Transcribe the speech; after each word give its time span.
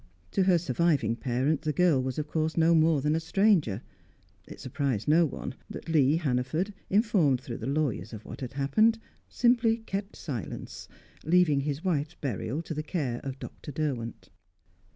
To 0.31 0.41
her 0.45 0.57
surviving 0.57 1.15
parent, 1.15 1.61
the 1.61 1.71
girl 1.71 2.01
was 2.01 2.17
of 2.17 2.27
course 2.27 2.57
no 2.57 2.73
more 2.73 3.01
than 3.01 3.15
a 3.15 3.19
stranger. 3.19 3.83
It 4.47 4.59
surprised 4.59 5.07
no 5.07 5.27
one 5.27 5.53
that 5.69 5.89
Lee 5.89 6.15
Hannaford, 6.15 6.73
informed 6.89 7.39
through 7.39 7.59
the 7.59 7.67
lawyers 7.67 8.11
of 8.11 8.25
what 8.25 8.41
had 8.41 8.53
happened, 8.53 8.97
simply 9.29 9.77
kept 9.77 10.15
silence, 10.15 10.87
leaving 11.23 11.59
his 11.59 11.83
wife's 11.83 12.15
burial 12.15 12.63
to 12.63 12.73
the 12.73 12.81
care 12.81 13.19
of 13.23 13.37
Dr. 13.37 13.71
Derwent. 13.71 14.31